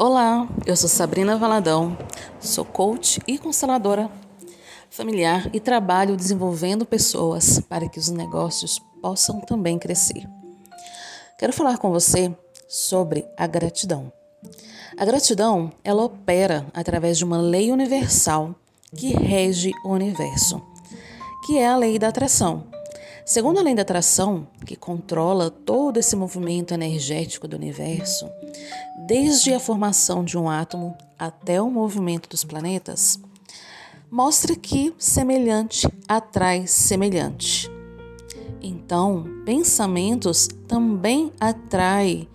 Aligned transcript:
Olá, 0.00 0.46
eu 0.64 0.76
sou 0.76 0.88
Sabrina 0.88 1.36
Valadão, 1.36 1.98
sou 2.38 2.64
coach 2.64 3.20
e 3.26 3.36
consteladora 3.36 4.08
familiar 4.88 5.50
e 5.52 5.58
trabalho 5.58 6.16
desenvolvendo 6.16 6.86
pessoas 6.86 7.58
para 7.58 7.88
que 7.88 7.98
os 7.98 8.08
negócios 8.08 8.78
possam 9.02 9.40
também 9.40 9.76
crescer. 9.76 10.24
Quero 11.36 11.52
falar 11.52 11.78
com 11.78 11.90
você 11.90 12.32
sobre 12.68 13.26
a 13.36 13.44
gratidão. 13.48 14.12
A 14.96 15.04
gratidão, 15.04 15.72
ela 15.82 16.04
opera 16.04 16.64
através 16.72 17.18
de 17.18 17.24
uma 17.24 17.40
lei 17.40 17.72
universal 17.72 18.54
que 18.94 19.08
rege 19.08 19.72
o 19.84 19.88
universo, 19.88 20.62
que 21.44 21.58
é 21.58 21.66
a 21.66 21.76
lei 21.76 21.98
da 21.98 22.06
atração. 22.06 22.62
Segundo 23.28 23.58
a 23.58 23.62
lei 23.62 23.74
da 23.74 23.82
atração, 23.82 24.48
que 24.64 24.74
controla 24.74 25.50
todo 25.50 25.98
esse 25.98 26.16
movimento 26.16 26.72
energético 26.72 27.46
do 27.46 27.56
universo, 27.56 28.26
desde 29.06 29.52
a 29.52 29.60
formação 29.60 30.24
de 30.24 30.38
um 30.38 30.48
átomo 30.48 30.96
até 31.18 31.60
o 31.60 31.70
movimento 31.70 32.26
dos 32.26 32.42
planetas, 32.42 33.20
mostra 34.10 34.56
que 34.56 34.94
semelhante 34.98 35.86
atrai 36.08 36.66
semelhante. 36.66 37.70
Então, 38.62 39.26
pensamentos 39.44 40.48
também 40.66 41.30
atraem 41.38 42.26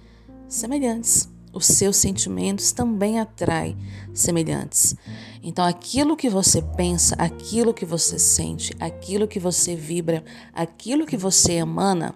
semelhantes 0.47 1.32
os 1.53 1.67
seus 1.67 1.97
sentimentos 1.97 2.71
também 2.71 3.19
atraem 3.19 3.77
semelhantes. 4.13 4.95
Então, 5.41 5.63
aquilo 5.63 6.17
que 6.17 6.29
você 6.29 6.61
pensa, 6.61 7.15
aquilo 7.17 7.73
que 7.73 7.85
você 7.85 8.17
sente, 8.17 8.75
aquilo 8.79 9.27
que 9.27 9.39
você 9.39 9.75
vibra, 9.75 10.23
aquilo 10.53 11.05
que 11.05 11.15
você 11.15 11.53
emana, 11.53 12.15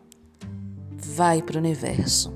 vai 0.91 1.41
para 1.41 1.55
o 1.55 1.59
universo. 1.59 2.33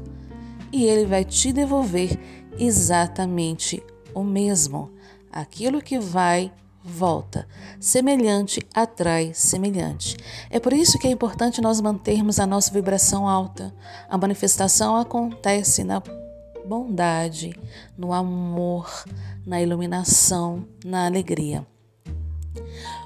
E 0.72 0.86
ele 0.86 1.06
vai 1.06 1.26
te 1.26 1.52
devolver 1.52 2.18
exatamente 2.58 3.84
o 4.14 4.24
mesmo. 4.24 4.92
Aquilo 5.32 5.82
que 5.82 5.98
vai, 5.98 6.52
volta. 6.84 7.48
Semelhante 7.80 8.62
atrai 8.74 9.32
semelhante. 9.34 10.18
É 10.50 10.60
por 10.60 10.74
isso 10.74 10.98
que 11.00 11.08
é 11.08 11.12
importante 11.12 11.62
nós 11.62 11.82
mantermos 11.82 12.40
a 12.40 12.46
nossa 12.46 12.72
vibração 12.72 13.28
alta. 13.28 13.74
A 14.10 14.18
manifestação 14.18 14.96
acontece 14.96 15.84
na 15.84 16.02
bondade, 16.72 17.54
no 17.98 18.14
amor, 18.14 18.90
na 19.46 19.62
iluminação, 19.62 20.66
na 20.86 21.06
alegria. 21.06 21.68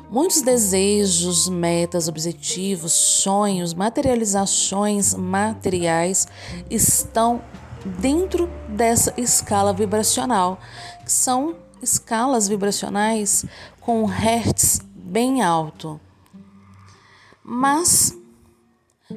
Muitos 0.07 0.43
desejos, 0.43 1.49
metas, 1.49 2.07
objetivos, 2.07 2.91
sonhos, 2.91 3.73
materializações 3.73 5.15
materiais 5.15 6.27
estão 6.69 7.41
dentro 7.99 8.47
dessa 8.69 9.11
escala 9.17 9.73
vibracional, 9.73 10.59
são 11.03 11.55
escalas 11.81 12.47
vibracionais 12.47 13.45
com 13.81 14.05
hertz 14.05 14.79
bem 14.93 15.41
alto. 15.41 15.99
Mas 17.43 18.15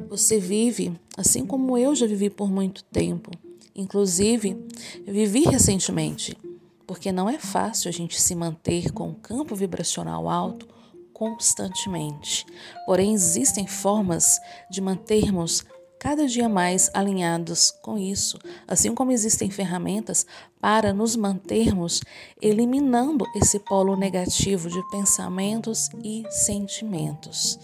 você 0.08 0.40
vive, 0.40 0.98
assim 1.18 1.44
como 1.44 1.76
eu 1.76 1.94
já 1.94 2.06
vivi 2.06 2.30
por 2.30 2.50
muito 2.50 2.82
tempo, 2.84 3.30
Inclusive, 3.78 4.60
vivi 5.06 5.44
recentemente, 5.44 6.36
porque 6.84 7.12
não 7.12 7.30
é 7.30 7.38
fácil 7.38 7.88
a 7.88 7.92
gente 7.92 8.20
se 8.20 8.34
manter 8.34 8.90
com 8.90 9.10
um 9.10 9.14
campo 9.14 9.54
vibracional 9.54 10.28
alto 10.28 10.66
constantemente. 11.12 12.44
Porém, 12.84 13.14
existem 13.14 13.68
formas 13.68 14.40
de 14.68 14.80
mantermos 14.80 15.64
cada 15.96 16.26
dia 16.26 16.48
mais 16.48 16.90
alinhados 16.92 17.70
com 17.80 17.96
isso, 17.96 18.36
assim 18.66 18.92
como 18.96 19.12
existem 19.12 19.48
ferramentas 19.48 20.26
para 20.60 20.92
nos 20.92 21.14
mantermos 21.14 22.00
eliminando 22.42 23.24
esse 23.36 23.60
polo 23.60 23.96
negativo 23.96 24.68
de 24.68 24.82
pensamentos 24.90 25.88
e 26.02 26.24
sentimentos. 26.30 27.60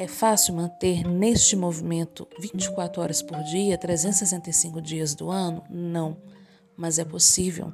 É 0.00 0.06
fácil 0.06 0.54
manter 0.54 1.02
neste 1.02 1.56
movimento 1.56 2.28
24 2.38 3.02
horas 3.02 3.20
por 3.20 3.42
dia, 3.42 3.76
365 3.76 4.80
dias 4.80 5.12
do 5.12 5.28
ano? 5.28 5.64
Não, 5.68 6.16
mas 6.76 7.00
é 7.00 7.04
possível. 7.04 7.72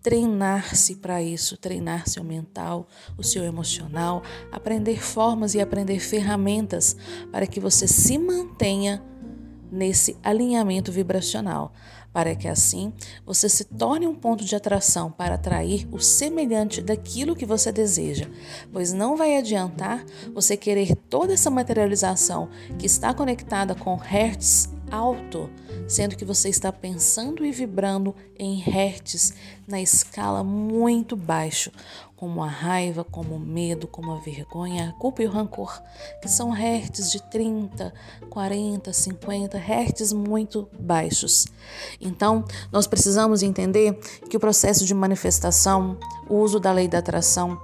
Treinar-se 0.00 0.94
para 0.94 1.20
isso, 1.20 1.56
treinar 1.56 2.08
seu 2.08 2.22
mental, 2.22 2.86
o 3.18 3.24
seu 3.24 3.42
emocional, 3.42 4.22
aprender 4.52 5.02
formas 5.02 5.56
e 5.56 5.60
aprender 5.60 5.98
ferramentas 5.98 6.96
para 7.32 7.48
que 7.48 7.58
você 7.58 7.88
se 7.88 8.16
mantenha 8.16 9.02
nesse 9.68 10.16
alinhamento 10.22 10.92
vibracional, 10.92 11.72
para 12.16 12.34
que 12.34 12.48
assim 12.48 12.94
você 13.26 13.46
se 13.46 13.62
torne 13.62 14.06
um 14.06 14.14
ponto 14.14 14.42
de 14.42 14.56
atração 14.56 15.12
para 15.12 15.34
atrair 15.34 15.86
o 15.92 15.98
semelhante 15.98 16.80
daquilo 16.80 17.36
que 17.36 17.44
você 17.44 17.70
deseja, 17.70 18.26
pois 18.72 18.90
não 18.90 19.18
vai 19.18 19.36
adiantar 19.36 20.02
você 20.32 20.56
querer 20.56 20.96
toda 20.96 21.34
essa 21.34 21.50
materialização 21.50 22.48
que 22.78 22.86
está 22.86 23.12
conectada 23.12 23.74
com 23.74 23.96
hertz 23.96 24.74
alto, 24.90 25.50
sendo 25.88 26.16
que 26.16 26.24
você 26.24 26.48
está 26.48 26.72
pensando 26.72 27.44
e 27.44 27.50
vibrando 27.50 28.14
em 28.38 28.56
hertz 28.56 29.34
na 29.66 29.80
escala 29.80 30.42
muito 30.44 31.16
baixo, 31.16 31.70
como 32.16 32.42
a 32.42 32.48
raiva, 32.48 33.04
como 33.04 33.34
o 33.34 33.40
medo, 33.40 33.86
como 33.86 34.12
a 34.12 34.20
vergonha, 34.20 34.88
a 34.90 34.92
culpa 35.00 35.22
e 35.22 35.26
o 35.26 35.30
rancor, 35.30 35.82
que 36.22 36.28
são 36.28 36.50
hertz 36.50 37.10
de 37.10 37.22
30, 37.22 37.92
40, 38.30 38.92
50, 38.92 39.58
hertz 39.58 40.12
muito 40.12 40.68
baixos. 40.78 41.46
Então, 42.00 42.44
nós 42.72 42.86
precisamos 42.86 43.42
entender 43.42 43.94
que 44.30 44.36
o 44.36 44.40
processo 44.40 44.84
de 44.86 44.94
manifestação, 44.94 45.98
o 46.28 46.36
uso 46.36 46.58
da 46.58 46.72
lei 46.72 46.88
da 46.88 46.98
atração, 46.98 47.60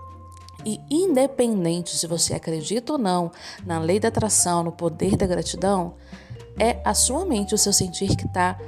e 0.65 0.81
independente 0.91 1.97
se 1.97 2.07
você 2.07 2.35
acredita 2.35 2.93
ou 2.93 2.99
não 2.99 3.33
na 3.67 3.81
lei 3.81 3.99
da 3.99 4.09
atração, 4.09 4.63
no 4.63 4.71
poder 4.71 5.17
da 5.17 5.27
gratidão, 5.27 5.95
é 6.59 6.81
a 6.85 6.95
sua 6.95 7.25
mente, 7.25 7.55
o 7.55 7.59
seu 7.59 7.73
sentir 7.73 8.17
que 8.17 8.27
está 8.27 8.59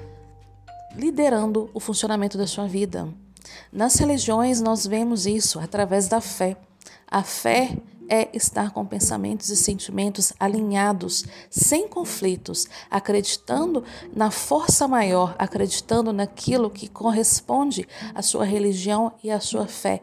liderando 0.95 1.71
o 1.75 1.81
funcionamento 1.81 2.39
da 2.39 2.47
sua 2.47 2.67
vida. 2.67 3.09
Nas 3.73 3.97
religiões, 3.97 4.61
nós 4.61 4.87
vemos 4.87 5.27
isso 5.27 5.59
através 5.59 6.09
da 6.09 6.21
fé. 6.21 6.57
A 7.07 7.23
fé 7.23 7.77
é 8.09 8.29
estar 8.37 8.71
com 8.71 8.85
pensamentos 8.85 9.49
e 9.49 9.57
sentimentos 9.57 10.33
alinhados, 10.39 11.25
sem 11.51 11.89
conflitos, 11.89 12.67
acreditando 12.91 13.85
na 14.15 14.31
força 14.31 14.87
maior, 14.87 15.35
acreditando 15.39 16.13
naquilo 16.13 16.71
que 16.71 16.89
corresponde 16.89 17.87
à 18.15 18.23
sua 18.23 18.45
religião 18.45 19.13
e 19.23 19.31
à 19.31 19.41
sua 19.41 19.67
fé. 19.67 20.03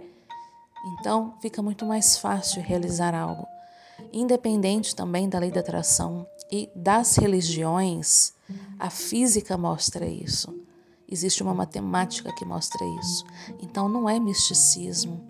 Então, 0.99 1.35
fica 1.41 1.61
muito 1.61 1.85
mais 1.85 2.17
fácil 2.17 2.61
realizar 2.61 3.13
algo. 3.13 3.45
Independente 4.11 4.95
também 4.95 5.29
da 5.29 5.39
lei 5.39 5.51
da 5.51 5.59
atração 5.59 6.25
e 6.51 6.69
das 6.75 7.15
religiões, 7.15 8.33
a 8.79 8.89
física 8.89 9.57
mostra 9.57 10.05
isso. 10.05 10.53
Existe 11.09 11.43
uma 11.43 11.53
matemática 11.53 12.33
que 12.33 12.45
mostra 12.45 12.85
isso. 13.01 13.25
Então 13.61 13.89
não 13.89 14.07
é 14.07 14.19
misticismo, 14.19 15.25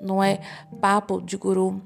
não 0.00 0.22
é 0.22 0.40
papo 0.80 1.20
de 1.20 1.36
guru, 1.36 1.82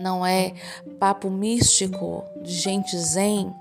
não 0.00 0.24
é 0.24 0.54
papo 0.98 1.28
místico 1.30 2.24
de 2.42 2.52
gente 2.52 2.96
zen 2.96 3.54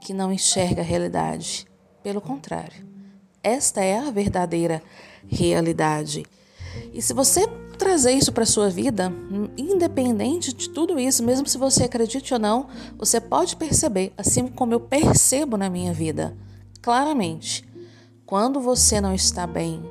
que 0.00 0.12
não 0.12 0.32
enxerga 0.32 0.82
a 0.82 0.84
realidade. 0.84 1.66
Pelo 2.02 2.20
contrário, 2.20 2.86
esta 3.42 3.82
é 3.82 3.98
a 3.98 4.10
verdadeira 4.10 4.82
realidade. 5.26 6.24
E 6.92 7.00
se 7.00 7.14
você 7.14 7.46
trazer 7.76 8.12
isso 8.12 8.32
para 8.32 8.44
sua 8.44 8.68
vida, 8.68 9.12
independente 9.56 10.52
de 10.52 10.68
tudo 10.70 10.98
isso, 10.98 11.22
mesmo 11.22 11.46
se 11.46 11.58
você 11.58 11.84
acredite 11.84 12.32
ou 12.32 12.40
não, 12.40 12.66
você 12.98 13.20
pode 13.20 13.56
perceber, 13.56 14.12
assim 14.16 14.48
como 14.48 14.74
eu 14.74 14.80
percebo 14.80 15.56
na 15.56 15.70
minha 15.70 15.92
vida, 15.92 16.36
claramente, 16.82 17.64
quando 18.24 18.60
você 18.60 19.00
não 19.00 19.14
está 19.14 19.46
bem, 19.46 19.82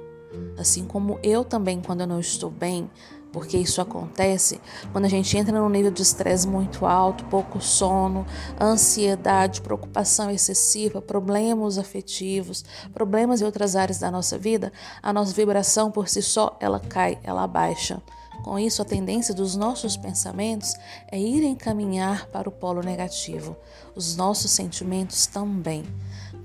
assim 0.57 0.85
como 0.85 1.19
eu 1.23 1.43
também 1.43 1.81
quando 1.81 2.01
eu 2.01 2.07
não 2.07 2.19
estou 2.19 2.49
bem, 2.49 2.89
porque 3.35 3.57
isso 3.57 3.81
acontece 3.81 4.61
quando 4.93 5.03
a 5.03 5.09
gente 5.09 5.37
entra 5.37 5.59
num 5.59 5.67
nível 5.67 5.91
de 5.91 6.01
estresse 6.01 6.47
muito 6.47 6.85
alto, 6.85 7.25
pouco 7.25 7.59
sono, 7.59 8.25
ansiedade, 8.57 9.59
preocupação 9.59 10.31
excessiva, 10.31 11.01
problemas 11.01 11.77
afetivos, 11.77 12.63
problemas 12.93 13.41
em 13.41 13.43
outras 13.43 13.75
áreas 13.75 13.99
da 13.99 14.09
nossa 14.09 14.37
vida, 14.37 14.71
a 15.03 15.11
nossa 15.11 15.33
vibração 15.33 15.91
por 15.91 16.07
si 16.07 16.21
só, 16.21 16.55
ela 16.61 16.79
cai, 16.79 17.19
ela 17.23 17.45
baixa. 17.45 18.01
Com 18.41 18.57
isso, 18.57 18.81
a 18.81 18.85
tendência 18.85 19.33
dos 19.33 19.53
nossos 19.53 19.97
pensamentos 19.97 20.73
é 21.11 21.19
ir 21.19 21.43
encaminhar 21.43 22.27
para 22.27 22.47
o 22.47 22.53
polo 22.53 22.81
negativo, 22.81 23.57
os 23.97 24.15
nossos 24.15 24.51
sentimentos 24.51 25.25
também. 25.27 25.83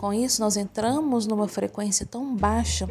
Com 0.01 0.15
isso, 0.15 0.41
nós 0.41 0.57
entramos 0.57 1.27
numa 1.27 1.47
frequência 1.47 2.07
tão 2.07 2.35
baixa 2.35 2.87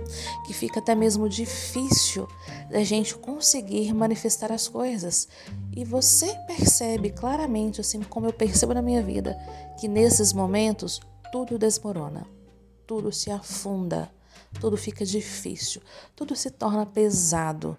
que 0.46 0.54
fica 0.54 0.80
até 0.80 0.94
mesmo 0.94 1.28
difícil 1.28 2.28
da 2.70 2.84
gente 2.84 3.18
conseguir 3.18 3.92
manifestar 3.96 4.52
as 4.52 4.68
coisas. 4.68 5.28
E 5.76 5.84
você 5.84 6.36
percebe 6.46 7.10
claramente, 7.10 7.82
assim 7.82 8.00
como 8.04 8.28
eu 8.28 8.32
percebo 8.32 8.76
na 8.76 8.82
minha 8.84 9.02
vida, 9.02 9.36
que 9.80 9.88
nesses 9.88 10.34
momentos 10.34 11.02
tudo 11.32 11.58
desmorona, 11.58 12.28
tudo 12.86 13.12
se 13.12 13.32
afunda, 13.32 14.12
tudo 14.62 14.78
fica 14.78 15.04
difícil, 15.04 15.82
tudo 16.16 16.36
se 16.36 16.52
torna 16.52 16.86
pesado. 16.86 17.76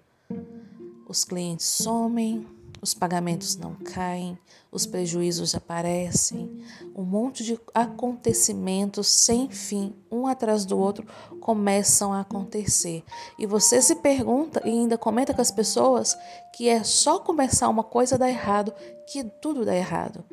Os 1.07 1.23
clientes 1.23 1.67
somem, 1.67 2.45
os 2.81 2.93
pagamentos 2.93 3.55
não 3.55 3.75
caem, 3.75 4.37
os 4.71 4.85
prejuízos 4.85 5.53
aparecem, 5.53 6.63
um 6.95 7.03
monte 7.03 7.43
de 7.43 7.59
acontecimentos 7.73 9.07
sem 9.07 9.49
fim, 9.49 9.93
um 10.11 10.25
atrás 10.25 10.65
do 10.65 10.77
outro, 10.77 11.05
começam 11.39 12.11
a 12.11 12.21
acontecer. 12.21 13.03
E 13.37 13.45
você 13.45 13.81
se 13.81 13.95
pergunta 13.95 14.61
e 14.65 14.69
ainda 14.69 14.97
comenta 14.97 15.33
com 15.33 15.41
as 15.41 15.51
pessoas 15.51 16.17
que 16.55 16.67
é 16.67 16.83
só 16.83 17.19
começar 17.19 17.69
uma 17.69 17.83
coisa 17.83 18.17
dar 18.17 18.29
errado 18.29 18.73
que 19.11 19.23
tudo 19.23 19.63
dá 19.63 19.75
errado. 19.75 20.23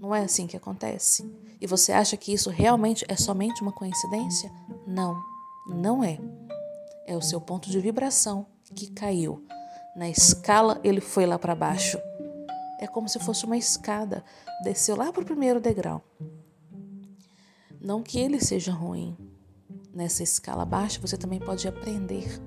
Não 0.00 0.14
é 0.14 0.24
assim 0.24 0.46
que 0.46 0.56
acontece? 0.56 1.30
E 1.60 1.66
você 1.66 1.92
acha 1.92 2.16
que 2.16 2.32
isso 2.32 2.48
realmente 2.48 3.04
é 3.06 3.16
somente 3.16 3.60
uma 3.60 3.72
coincidência? 3.72 4.50
Não, 4.86 5.20
não 5.68 6.02
é. 6.02 6.18
É 7.06 7.14
o 7.16 7.20
seu 7.20 7.40
ponto 7.40 7.68
de 7.68 7.78
vibração 7.78 8.46
que 8.74 8.90
caiu. 8.90 9.44
Na 9.96 10.08
escala, 10.08 10.80
ele 10.84 11.00
foi 11.00 11.26
lá 11.26 11.38
para 11.38 11.54
baixo. 11.54 11.98
É 12.78 12.86
como 12.86 13.08
se 13.08 13.18
fosse 13.18 13.44
uma 13.44 13.56
escada. 13.56 14.24
Desceu 14.62 14.96
lá 14.96 15.12
para 15.12 15.22
o 15.22 15.26
primeiro 15.26 15.60
degrau. 15.60 16.02
Não 17.80 18.02
que 18.02 18.18
ele 18.18 18.40
seja 18.40 18.72
ruim. 18.72 19.16
Nessa 19.92 20.22
escala 20.22 20.64
baixa, 20.64 21.00
você 21.00 21.16
também 21.16 21.40
pode 21.40 21.66
aprender 21.66 22.40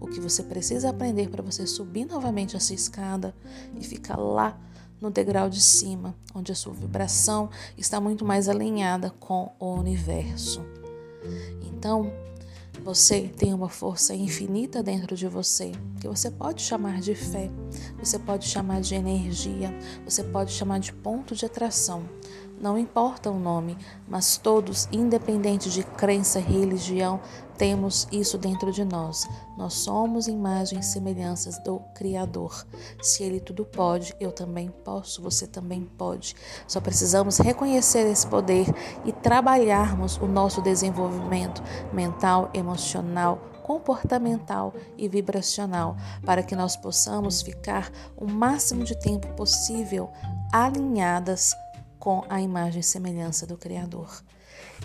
o 0.00 0.06
que 0.06 0.20
você 0.20 0.42
precisa 0.42 0.90
aprender 0.90 1.28
para 1.30 1.42
você 1.42 1.66
subir 1.66 2.04
novamente 2.04 2.56
essa 2.56 2.74
escada 2.74 3.34
e 3.74 3.82
ficar 3.82 4.16
lá 4.16 4.58
no 5.00 5.10
degrau 5.10 5.50
de 5.50 5.60
cima, 5.60 6.14
onde 6.34 6.52
a 6.52 6.54
sua 6.54 6.72
vibração 6.72 7.50
está 7.76 8.00
muito 8.00 8.24
mais 8.24 8.48
alinhada 8.48 9.10
com 9.10 9.52
o 9.58 9.74
universo. 9.74 10.62
Então, 11.62 12.12
você 12.82 13.30
tem 13.36 13.54
uma 13.54 13.68
força 13.68 14.14
infinita 14.14 14.82
dentro 14.82 15.16
de 15.16 15.26
você, 15.26 15.72
que 16.00 16.08
você 16.08 16.30
pode 16.30 16.62
chamar 16.62 17.00
de 17.00 17.14
fé, 17.14 17.50
você 17.98 18.18
pode 18.18 18.46
chamar 18.46 18.80
de 18.80 18.94
energia, 18.94 19.74
você 20.04 20.22
pode 20.22 20.52
chamar 20.52 20.80
de 20.80 20.92
ponto 20.92 21.34
de 21.34 21.46
atração. 21.46 22.04
Não 22.64 22.78
importa 22.78 23.30
o 23.30 23.38
nome, 23.38 23.76
mas 24.08 24.38
todos, 24.38 24.88
independente 24.90 25.68
de 25.68 25.82
crença 25.82 26.40
religião, 26.40 27.20
temos 27.58 28.08
isso 28.10 28.38
dentro 28.38 28.72
de 28.72 28.82
nós. 28.86 29.28
Nós 29.54 29.74
somos 29.74 30.28
imagens 30.28 30.86
e 30.86 30.90
semelhanças 30.90 31.62
do 31.62 31.78
Criador. 31.94 32.66
Se 33.02 33.22
Ele 33.22 33.38
tudo 33.38 33.66
pode, 33.66 34.16
eu 34.18 34.32
também 34.32 34.70
posso, 34.82 35.20
você 35.20 35.46
também 35.46 35.84
pode. 35.98 36.34
Só 36.66 36.80
precisamos 36.80 37.36
reconhecer 37.36 38.06
esse 38.10 38.26
poder 38.26 38.64
e 39.04 39.12
trabalharmos 39.12 40.16
o 40.16 40.26
nosso 40.26 40.62
desenvolvimento 40.62 41.62
mental, 41.92 42.48
emocional, 42.54 43.42
comportamental 43.62 44.72
e 44.96 45.06
vibracional, 45.06 45.98
para 46.24 46.42
que 46.42 46.56
nós 46.56 46.78
possamos 46.78 47.42
ficar 47.42 47.92
o 48.16 48.26
máximo 48.26 48.84
de 48.84 48.98
tempo 48.98 49.28
possível 49.34 50.10
alinhadas 50.50 51.54
com 52.04 52.22
a 52.28 52.38
imagem 52.38 52.80
e 52.80 52.84
semelhança 52.84 53.46
do 53.46 53.56
Criador. 53.56 54.22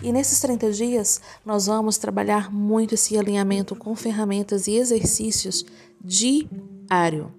E 0.02 0.10
nesses 0.10 0.40
30 0.40 0.72
dias, 0.72 1.20
nós 1.44 1.66
vamos 1.66 1.98
trabalhar 1.98 2.50
muito 2.50 2.94
esse 2.94 3.18
alinhamento 3.18 3.76
com 3.76 3.94
ferramentas 3.94 4.66
e 4.66 4.76
exercícios 4.76 5.66
diário. 6.02 7.34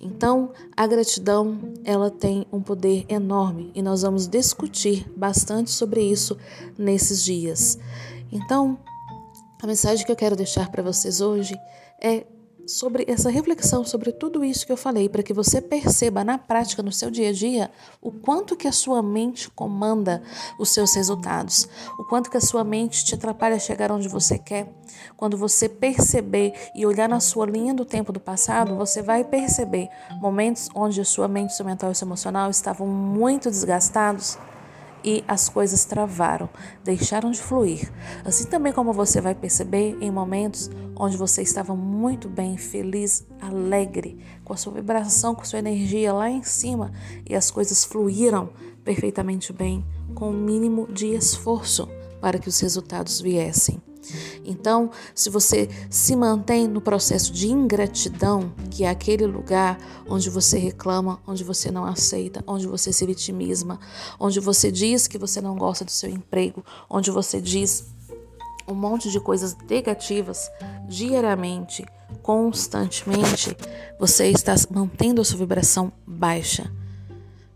Então, 0.00 0.52
a 0.74 0.86
gratidão, 0.86 1.58
ela 1.84 2.10
tem 2.10 2.46
um 2.50 2.62
poder 2.62 3.04
enorme 3.06 3.70
e 3.74 3.82
nós 3.82 4.00
vamos 4.00 4.26
discutir 4.26 5.06
bastante 5.14 5.70
sobre 5.72 6.00
isso 6.00 6.38
nesses 6.78 7.22
dias. 7.22 7.78
Então, 8.32 8.78
a 9.62 9.66
mensagem 9.66 10.06
que 10.06 10.10
eu 10.10 10.16
quero 10.16 10.36
deixar 10.36 10.70
para 10.70 10.82
vocês 10.82 11.20
hoje 11.20 11.54
é 12.00 12.24
sobre 12.68 13.04
essa 13.08 13.30
reflexão 13.30 13.82
sobre 13.82 14.12
tudo 14.12 14.44
isso 14.44 14.66
que 14.66 14.72
eu 14.72 14.76
falei, 14.76 15.08
para 15.08 15.22
que 15.22 15.32
você 15.32 15.60
perceba 15.60 16.22
na 16.22 16.36
prática, 16.36 16.82
no 16.82 16.92
seu 16.92 17.10
dia 17.10 17.30
a 17.30 17.32
dia, 17.32 17.70
o 18.00 18.12
quanto 18.12 18.56
que 18.56 18.68
a 18.68 18.72
sua 18.72 19.02
mente 19.02 19.50
comanda 19.50 20.22
os 20.58 20.68
seus 20.70 20.94
resultados, 20.94 21.66
o 21.98 22.04
quanto 22.04 22.30
que 22.30 22.36
a 22.36 22.40
sua 22.40 22.62
mente 22.62 23.04
te 23.04 23.14
atrapalha 23.14 23.56
a 23.56 23.58
chegar 23.58 23.90
onde 23.90 24.08
você 24.08 24.38
quer. 24.38 24.70
Quando 25.16 25.36
você 25.36 25.68
perceber 25.68 26.52
e 26.74 26.84
olhar 26.84 27.08
na 27.08 27.20
sua 27.20 27.46
linha 27.46 27.72
do 27.72 27.84
tempo 27.84 28.12
do 28.12 28.20
passado, 28.20 28.76
você 28.76 29.00
vai 29.00 29.24
perceber 29.24 29.88
momentos 30.20 30.68
onde 30.74 31.00
a 31.00 31.04
sua 31.04 31.26
mente, 31.26 31.54
seu 31.54 31.64
mental 31.64 31.90
e 31.90 31.94
seu 31.94 32.06
emocional 32.06 32.50
estavam 32.50 32.86
muito 32.86 33.50
desgastados 33.50 34.38
e 35.08 35.24
as 35.26 35.48
coisas 35.48 35.86
travaram, 35.86 36.50
deixaram 36.84 37.30
de 37.30 37.40
fluir. 37.40 37.90
Assim 38.24 38.44
também 38.44 38.72
como 38.72 38.92
você 38.92 39.22
vai 39.22 39.34
perceber 39.34 39.96
em 40.02 40.10
momentos 40.10 40.70
onde 40.94 41.16
você 41.16 41.40
estava 41.40 41.74
muito 41.74 42.28
bem, 42.28 42.58
feliz, 42.58 43.26
alegre, 43.40 44.18
com 44.44 44.52
a 44.52 44.56
sua 44.56 44.74
vibração, 44.74 45.34
com 45.34 45.42
a 45.42 45.44
sua 45.44 45.60
energia 45.60 46.12
lá 46.12 46.28
em 46.28 46.42
cima 46.42 46.92
e 47.26 47.34
as 47.34 47.50
coisas 47.50 47.84
fluíram 47.84 48.50
perfeitamente 48.84 49.52
bem, 49.52 49.84
com 50.14 50.30
o 50.30 50.34
mínimo 50.34 50.86
de 50.92 51.14
esforço 51.14 51.88
para 52.20 52.38
que 52.38 52.48
os 52.48 52.60
resultados 52.60 53.20
viessem. 53.20 53.87
Então, 54.44 54.90
se 55.14 55.28
você 55.28 55.68
se 55.90 56.16
mantém 56.16 56.66
no 56.66 56.80
processo 56.80 57.32
de 57.32 57.50
ingratidão, 57.50 58.52
que 58.70 58.84
é 58.84 58.90
aquele 58.90 59.26
lugar 59.26 59.78
onde 60.08 60.30
você 60.30 60.58
reclama, 60.58 61.20
onde 61.26 61.44
você 61.44 61.70
não 61.70 61.84
aceita, 61.84 62.42
onde 62.46 62.66
você 62.66 62.92
se 62.92 63.04
vitimiza, 63.04 63.78
onde 64.18 64.40
você 64.40 64.70
diz 64.70 65.06
que 65.06 65.18
você 65.18 65.40
não 65.40 65.56
gosta 65.56 65.84
do 65.84 65.90
seu 65.90 66.08
emprego, 66.08 66.64
onde 66.88 67.10
você 67.10 67.40
diz 67.40 67.86
um 68.66 68.74
monte 68.74 69.10
de 69.10 69.18
coisas 69.18 69.56
negativas 69.68 70.50
diariamente, 70.86 71.84
constantemente, 72.22 73.56
você 73.98 74.28
está 74.28 74.54
mantendo 74.70 75.20
a 75.20 75.24
sua 75.24 75.38
vibração 75.38 75.92
baixa. 76.06 76.70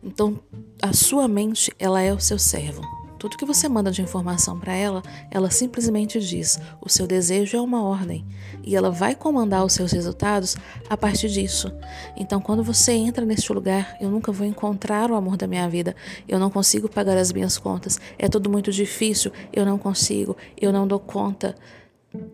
Então, 0.02 0.40
a 0.80 0.92
sua 0.92 1.28
mente, 1.28 1.72
ela 1.78 2.00
é 2.00 2.12
o 2.12 2.20
seu 2.20 2.38
servo. 2.38 3.01
Tudo 3.22 3.36
que 3.36 3.44
você 3.44 3.69
manda 3.69 3.92
de 3.92 4.02
informação 4.02 4.58
para 4.58 4.74
ela, 4.74 5.00
ela 5.30 5.48
simplesmente 5.48 6.19
diz: 6.19 6.58
o 6.80 6.88
seu 6.88 7.06
desejo 7.06 7.56
é 7.56 7.60
uma 7.60 7.80
ordem. 7.80 8.26
E 8.64 8.74
ela 8.74 8.90
vai 8.90 9.14
comandar 9.14 9.64
os 9.64 9.74
seus 9.74 9.92
resultados 9.92 10.56
a 10.90 10.96
partir 10.96 11.28
disso. 11.28 11.72
Então, 12.16 12.40
quando 12.40 12.64
você 12.64 12.90
entra 12.90 13.24
neste 13.24 13.52
lugar, 13.52 13.96
eu 14.00 14.10
nunca 14.10 14.32
vou 14.32 14.44
encontrar 14.44 15.08
o 15.08 15.14
amor 15.14 15.36
da 15.36 15.46
minha 15.46 15.69
vida, 15.69 15.94
eu 16.26 16.36
não 16.36 16.50
consigo 16.50 16.88
pagar 16.88 17.16
as 17.16 17.30
minhas 17.30 17.56
contas, 17.56 18.00
é 18.19 18.26
tudo 18.26 18.50
muito 18.50 18.72
difícil, 18.72 19.30
eu 19.52 19.64
não 19.64 19.78
consigo, 19.78 20.37
eu 20.61 20.73
não 20.73 20.85
dou 20.85 20.99
conta. 20.99 21.54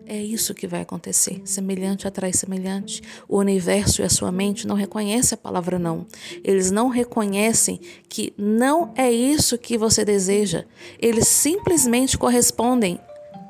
É 0.06 0.16
isso 0.16 0.54
que 0.54 0.66
vai 0.66 0.80
acontecer. 0.80 1.42
Semelhante 1.44 2.08
atrai 2.08 2.32
semelhante. 2.32 3.02
O 3.28 3.38
universo 3.38 4.00
e 4.00 4.04
a 4.04 4.08
sua 4.08 4.32
mente 4.32 4.66
não 4.66 4.74
reconhecem 4.74 5.36
a 5.36 5.40
palavra 5.40 5.78
não. 5.78 6.06
Eles 6.42 6.70
não 6.70 6.88
reconhecem 6.88 7.80
que 8.08 8.32
não 8.36 8.92
é 8.96 9.10
isso 9.10 9.58
que 9.58 9.78
você 9.78 10.04
deseja. 10.04 10.64
Eles 10.98 11.28
simplesmente 11.28 12.18
correspondem. 12.18 12.98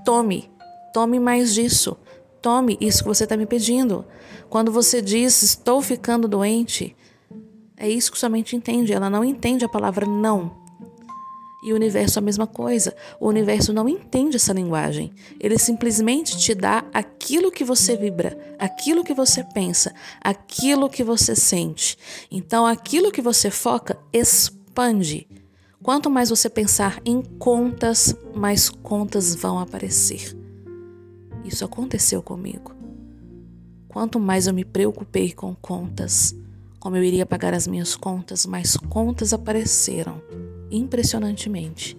Tome, 0.04 0.50
tome 0.92 1.18
mais 1.18 1.54
disso. 1.54 1.96
Tome 2.42 2.76
isso 2.80 3.02
que 3.02 3.08
você 3.08 3.24
está 3.24 3.36
me 3.36 3.46
pedindo. 3.46 4.04
Quando 4.48 4.70
você 4.70 5.00
diz 5.00 5.42
estou 5.42 5.80
ficando 5.82 6.28
doente, 6.28 6.96
é 7.76 7.88
isso 7.88 8.10
que 8.10 8.18
sua 8.18 8.28
mente 8.28 8.56
entende. 8.56 8.92
Ela 8.92 9.08
não 9.08 9.24
entende 9.24 9.64
a 9.64 9.68
palavra 9.68 10.06
não. 10.06 10.67
E 11.62 11.72
o 11.72 11.76
universo 11.76 12.18
é 12.18 12.20
a 12.20 12.24
mesma 12.24 12.46
coisa. 12.46 12.94
O 13.18 13.28
universo 13.28 13.72
não 13.72 13.88
entende 13.88 14.36
essa 14.36 14.52
linguagem. 14.52 15.12
Ele 15.40 15.58
simplesmente 15.58 16.38
te 16.38 16.54
dá 16.54 16.84
aquilo 16.94 17.50
que 17.50 17.64
você 17.64 17.96
vibra, 17.96 18.38
aquilo 18.58 19.02
que 19.02 19.12
você 19.12 19.42
pensa, 19.42 19.92
aquilo 20.20 20.88
que 20.88 21.02
você 21.02 21.34
sente. 21.34 21.98
Então, 22.30 22.64
aquilo 22.64 23.10
que 23.10 23.20
você 23.20 23.50
foca 23.50 23.98
expande. 24.12 25.26
Quanto 25.82 26.10
mais 26.10 26.30
você 26.30 26.48
pensar 26.48 27.00
em 27.04 27.22
contas, 27.22 28.14
mais 28.34 28.68
contas 28.68 29.34
vão 29.34 29.58
aparecer. 29.58 30.36
Isso 31.44 31.64
aconteceu 31.64 32.22
comigo. 32.22 32.74
Quanto 33.88 34.20
mais 34.20 34.46
eu 34.46 34.54
me 34.54 34.64
preocupei 34.64 35.32
com 35.32 35.54
contas, 35.54 36.34
como 36.78 36.96
eu 36.96 37.02
iria 37.02 37.26
pagar 37.26 37.54
as 37.54 37.66
minhas 37.66 37.96
contas, 37.96 38.46
mais 38.46 38.76
contas 38.76 39.32
apareceram 39.32 40.22
impressionantemente. 40.70 41.96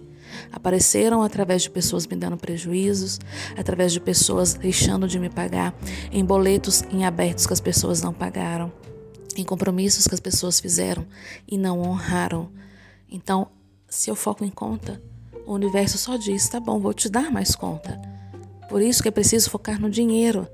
Apareceram 0.52 1.22
através 1.22 1.62
de 1.62 1.70
pessoas 1.70 2.06
me 2.06 2.16
dando 2.16 2.36
prejuízos, 2.36 3.18
através 3.56 3.92
de 3.92 4.00
pessoas 4.00 4.54
deixando 4.54 5.08
de 5.08 5.18
me 5.18 5.28
pagar, 5.28 5.74
em 6.10 6.24
boletos 6.24 6.82
em 6.90 7.04
abertos 7.04 7.46
que 7.46 7.52
as 7.52 7.60
pessoas 7.60 8.00
não 8.00 8.12
pagaram, 8.12 8.72
em 9.36 9.44
compromissos 9.44 10.06
que 10.06 10.14
as 10.14 10.20
pessoas 10.20 10.60
fizeram 10.60 11.06
e 11.46 11.58
não 11.58 11.80
honraram. 11.80 12.50
Então, 13.10 13.48
se 13.88 14.08
eu 14.08 14.14
foco 14.14 14.44
em 14.44 14.50
conta, 14.50 15.02
o 15.46 15.54
universo 15.54 15.98
só 15.98 16.16
diz: 16.16 16.48
tá 16.48 16.60
bom, 16.60 16.78
vou 16.78 16.94
te 16.94 17.08
dar 17.08 17.30
mais 17.30 17.54
conta. 17.54 18.00
Por 18.68 18.80
isso 18.80 19.02
que 19.02 19.08
é 19.08 19.12
preciso 19.12 19.50
focar 19.50 19.80
no 19.80 19.90
dinheiro. 19.90 20.46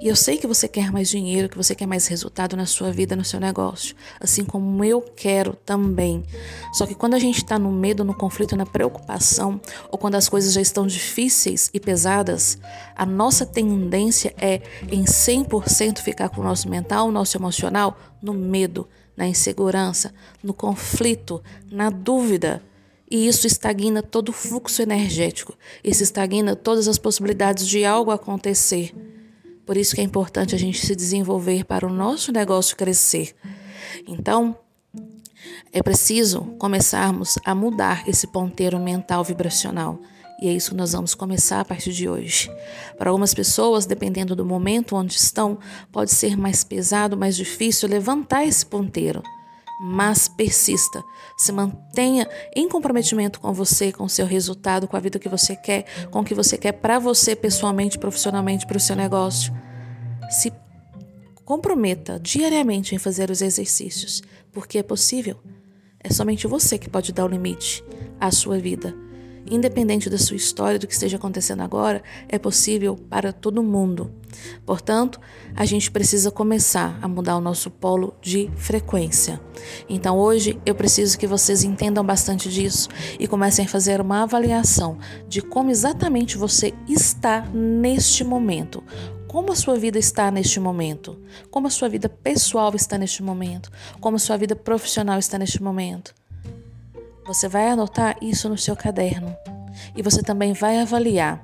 E 0.00 0.08
eu 0.08 0.16
sei 0.16 0.38
que 0.38 0.46
você 0.46 0.66
quer 0.66 0.90
mais 0.90 1.10
dinheiro, 1.10 1.46
que 1.46 1.58
você 1.58 1.74
quer 1.74 1.84
mais 1.84 2.06
resultado 2.06 2.56
na 2.56 2.64
sua 2.64 2.90
vida, 2.90 3.14
no 3.14 3.22
seu 3.22 3.38
negócio, 3.38 3.94
assim 4.18 4.46
como 4.46 4.82
eu 4.82 5.02
quero 5.02 5.54
também. 5.54 6.24
Só 6.72 6.86
que 6.86 6.94
quando 6.94 7.12
a 7.12 7.18
gente 7.18 7.36
está 7.36 7.58
no 7.58 7.70
medo, 7.70 8.02
no 8.02 8.14
conflito, 8.14 8.56
na 8.56 8.64
preocupação, 8.64 9.60
ou 9.90 9.98
quando 9.98 10.14
as 10.14 10.26
coisas 10.26 10.54
já 10.54 10.60
estão 10.62 10.86
difíceis 10.86 11.68
e 11.74 11.78
pesadas, 11.78 12.56
a 12.96 13.04
nossa 13.04 13.44
tendência 13.44 14.34
é 14.38 14.62
em 14.90 15.04
100% 15.04 15.98
ficar 15.98 16.30
com 16.30 16.40
o 16.40 16.44
nosso 16.44 16.66
mental, 16.66 17.08
o 17.08 17.12
nosso 17.12 17.36
emocional 17.36 17.98
no 18.22 18.32
medo, 18.32 18.88
na 19.14 19.28
insegurança, 19.28 20.14
no 20.42 20.54
conflito, 20.54 21.42
na 21.70 21.90
dúvida. 21.90 22.62
E 23.10 23.28
isso 23.28 23.46
estagna 23.46 24.02
todo 24.02 24.30
o 24.30 24.32
fluxo 24.32 24.80
energético. 24.80 25.54
Isso 25.84 26.02
estagna 26.02 26.56
todas 26.56 26.88
as 26.88 26.96
possibilidades 26.96 27.68
de 27.68 27.84
algo 27.84 28.10
acontecer. 28.10 28.94
Por 29.70 29.76
isso 29.76 29.94
que 29.94 30.00
é 30.00 30.04
importante 30.04 30.52
a 30.52 30.58
gente 30.58 30.84
se 30.84 30.96
desenvolver 30.96 31.64
para 31.64 31.86
o 31.86 31.92
nosso 31.92 32.32
negócio 32.32 32.76
crescer. 32.76 33.36
Então, 34.04 34.58
é 35.72 35.80
preciso 35.80 36.40
começarmos 36.58 37.38
a 37.44 37.54
mudar 37.54 38.02
esse 38.08 38.26
ponteiro 38.26 38.80
mental 38.80 39.22
vibracional. 39.22 40.00
E 40.42 40.48
é 40.48 40.52
isso 40.52 40.70
que 40.70 40.76
nós 40.76 40.90
vamos 40.90 41.14
começar 41.14 41.60
a 41.60 41.64
partir 41.64 41.92
de 41.92 42.08
hoje. 42.08 42.50
Para 42.98 43.10
algumas 43.10 43.32
pessoas, 43.32 43.86
dependendo 43.86 44.34
do 44.34 44.44
momento 44.44 44.96
onde 44.96 45.14
estão, 45.14 45.56
pode 45.92 46.10
ser 46.10 46.36
mais 46.36 46.64
pesado, 46.64 47.16
mais 47.16 47.36
difícil 47.36 47.88
levantar 47.88 48.44
esse 48.44 48.66
ponteiro. 48.66 49.22
Mas 49.82 50.28
persista, 50.28 51.02
se 51.38 51.50
mantenha 51.50 52.28
em 52.54 52.68
comprometimento 52.68 53.40
com 53.40 53.50
você, 53.54 53.90
com 53.90 54.04
o 54.04 54.10
seu 54.10 54.26
resultado, 54.26 54.86
com 54.86 54.94
a 54.94 55.00
vida 55.00 55.18
que 55.18 55.28
você 55.28 55.56
quer, 55.56 55.86
com 56.10 56.20
o 56.20 56.24
que 56.24 56.34
você 56.34 56.58
quer 56.58 56.72
para 56.72 56.98
você 56.98 57.34
pessoalmente, 57.34 57.98
profissionalmente, 57.98 58.66
para 58.66 58.76
o 58.76 58.80
seu 58.80 58.94
negócio. 58.94 59.52
Se 60.28 60.52
comprometa 61.46 62.20
diariamente 62.20 62.94
em 62.94 62.98
fazer 62.98 63.30
os 63.30 63.40
exercícios, 63.40 64.22
porque 64.52 64.76
é 64.78 64.82
possível. 64.82 65.40
É 65.98 66.12
somente 66.12 66.46
você 66.46 66.78
que 66.78 66.88
pode 66.88 67.12
dar 67.12 67.24
o 67.24 67.28
limite 67.28 67.82
à 68.20 68.30
sua 68.30 68.58
vida. 68.58 68.94
Independente 69.50 70.08
da 70.08 70.16
sua 70.16 70.36
história, 70.36 70.78
do 70.78 70.86
que 70.86 70.92
esteja 70.92 71.16
acontecendo 71.16 71.60
agora, 71.62 72.02
é 72.28 72.38
possível 72.38 72.96
para 72.96 73.32
todo 73.32 73.62
mundo. 73.64 74.12
Portanto, 74.64 75.20
a 75.56 75.64
gente 75.64 75.90
precisa 75.90 76.30
começar 76.30 76.96
a 77.02 77.08
mudar 77.08 77.36
o 77.36 77.40
nosso 77.40 77.68
polo 77.68 78.14
de 78.22 78.48
frequência. 78.54 79.40
Então, 79.88 80.16
hoje 80.16 80.56
eu 80.64 80.74
preciso 80.74 81.18
que 81.18 81.26
vocês 81.26 81.64
entendam 81.64 82.04
bastante 82.04 82.48
disso 82.48 82.88
e 83.18 83.26
comecem 83.26 83.64
a 83.64 83.68
fazer 83.68 84.00
uma 84.00 84.22
avaliação 84.22 84.98
de 85.28 85.42
como 85.42 85.70
exatamente 85.70 86.38
você 86.38 86.72
está 86.88 87.40
neste 87.52 88.22
momento. 88.22 88.84
Como 89.26 89.52
a 89.52 89.56
sua 89.56 89.76
vida 89.76 89.98
está 89.98 90.30
neste 90.30 90.58
momento? 90.58 91.18
Como 91.50 91.66
a 91.66 91.70
sua 91.70 91.88
vida 91.88 92.08
pessoal 92.08 92.72
está 92.74 92.96
neste 92.96 93.22
momento? 93.22 93.70
Como 94.00 94.16
a 94.16 94.20
sua 94.20 94.36
vida 94.36 94.54
profissional 94.54 95.18
está 95.18 95.38
neste 95.38 95.62
momento? 95.62 96.14
Você 97.26 97.48
vai 97.48 97.68
anotar 97.68 98.16
isso 98.20 98.48
no 98.48 98.58
seu 98.58 98.74
caderno 98.74 99.36
e 99.94 100.02
você 100.02 100.22
também 100.22 100.52
vai 100.52 100.78
avaliar 100.78 101.42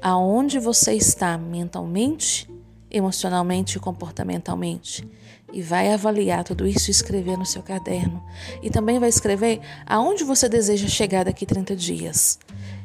aonde 0.00 0.58
você 0.58 0.92
está 0.92 1.38
mentalmente, 1.38 2.48
emocionalmente 2.90 3.78
e 3.78 3.80
comportamentalmente. 3.80 5.08
E 5.52 5.62
vai 5.62 5.92
avaliar 5.92 6.44
tudo 6.44 6.66
isso 6.66 6.90
e 6.90 6.92
escrever 6.92 7.38
no 7.38 7.46
seu 7.46 7.62
caderno. 7.62 8.22
E 8.62 8.70
também 8.70 8.98
vai 8.98 9.08
escrever 9.08 9.60
aonde 9.86 10.24
você 10.24 10.48
deseja 10.48 10.88
chegar 10.88 11.24
daqui 11.24 11.46
30 11.46 11.76
dias. 11.76 12.38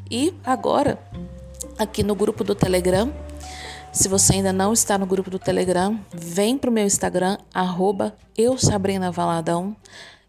E 0.10 0.34
agora, 0.46 1.00
aqui 1.78 2.04
no 2.04 2.16
grupo 2.16 2.44
do 2.44 2.56
Telegram, 2.56 3.12
se 3.92 4.08
você 4.08 4.34
ainda 4.36 4.54
não 4.54 4.72
está 4.72 4.98
no 4.98 5.06
grupo 5.06 5.30
do 5.30 5.40
Telegram, 5.40 6.00
vem 6.14 6.58
para 6.58 6.70
o 6.70 6.74
meu 6.74 6.86
Instagram, 6.86 7.38
arroba 7.54 8.16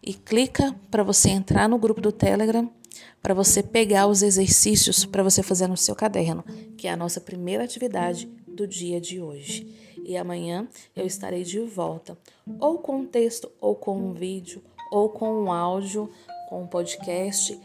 e 0.03 0.13
clica 0.13 0.75
para 0.89 1.03
você 1.03 1.29
entrar 1.29 1.67
no 1.69 1.77
grupo 1.77 2.01
do 2.01 2.11
Telegram, 2.11 2.69
para 3.21 3.33
você 3.33 3.61
pegar 3.61 4.07
os 4.07 4.21
exercícios 4.21 5.05
para 5.05 5.23
você 5.23 5.43
fazer 5.43 5.67
no 5.67 5.77
seu 5.77 5.95
caderno, 5.95 6.43
que 6.77 6.87
é 6.87 6.91
a 6.91 6.97
nossa 6.97 7.21
primeira 7.21 7.63
atividade 7.63 8.27
do 8.47 8.67
dia 8.67 8.99
de 8.99 9.21
hoje. 9.21 9.67
E 10.03 10.17
amanhã 10.17 10.67
eu 10.95 11.05
estarei 11.05 11.43
de 11.43 11.59
volta, 11.59 12.17
ou 12.59 12.79
com 12.79 12.97
um 12.97 13.05
texto, 13.05 13.51
ou 13.61 13.75
com 13.75 13.97
um 13.97 14.13
vídeo, 14.13 14.63
ou 14.91 15.09
com 15.09 15.31
um 15.43 15.51
áudio, 15.51 16.09
com 16.49 16.63
um 16.63 16.67
podcast, 16.67 17.57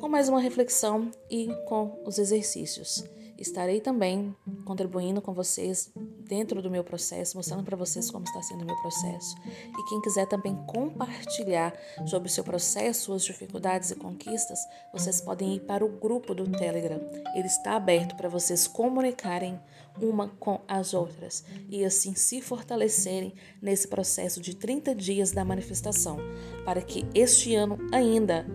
com 0.00 0.08
mais 0.08 0.28
uma 0.28 0.40
reflexão 0.40 1.10
e 1.28 1.48
com 1.68 2.00
os 2.06 2.18
exercícios. 2.18 3.04
Estarei 3.40 3.80
também 3.80 4.36
contribuindo 4.66 5.22
com 5.22 5.32
vocês 5.32 5.90
dentro 6.28 6.60
do 6.60 6.70
meu 6.70 6.84
processo, 6.84 7.38
mostrando 7.38 7.64
para 7.64 7.76
vocês 7.76 8.10
como 8.10 8.26
está 8.26 8.42
sendo 8.42 8.62
o 8.62 8.66
meu 8.66 8.76
processo. 8.82 9.34
E 9.46 9.88
quem 9.88 9.98
quiser 10.02 10.26
também 10.26 10.54
compartilhar 10.66 11.74
sobre 12.06 12.28
o 12.28 12.30
seu 12.30 12.44
processo, 12.44 13.04
suas 13.04 13.24
dificuldades 13.24 13.90
e 13.90 13.96
conquistas, 13.96 14.58
vocês 14.92 15.22
podem 15.22 15.54
ir 15.56 15.60
para 15.60 15.82
o 15.82 15.88
grupo 15.88 16.34
do 16.34 16.46
Telegram. 16.50 17.00
Ele 17.34 17.46
está 17.46 17.76
aberto 17.76 18.14
para 18.14 18.28
vocês 18.28 18.68
comunicarem 18.68 19.58
uma 19.98 20.28
com 20.28 20.60
as 20.68 20.92
outras 20.92 21.42
e 21.68 21.82
assim 21.82 22.14
se 22.14 22.42
fortalecerem 22.42 23.34
nesse 23.60 23.88
processo 23.88 24.40
de 24.40 24.54
30 24.54 24.94
dias 24.94 25.32
da 25.32 25.46
manifestação, 25.46 26.18
para 26.64 26.82
que 26.82 27.06
este 27.14 27.54
ano 27.54 27.78
ainda, 27.90 28.46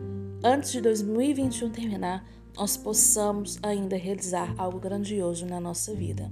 antes 0.43 0.71
de 0.71 0.79
2021 0.79 1.71
terminar, 1.71 2.23
nós 2.55 2.77
possamos 2.77 3.59
ainda 3.61 3.97
realizar 3.97 4.53
algo 4.57 4.79
grandioso 4.79 5.45
na 5.45 5.59
nossa 5.59 5.93
vida. 5.93 6.31